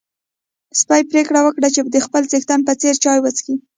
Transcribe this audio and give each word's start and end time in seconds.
سپی 0.79 1.01
پرېکړه 1.11 1.39
وکړه 1.43 1.67
چې 1.75 1.79
د 1.93 1.97
خپل 2.05 2.23
څښتن 2.31 2.59
په 2.67 2.73
څېر 2.81 2.95
چای 3.03 3.19
وڅښي. 3.21 3.55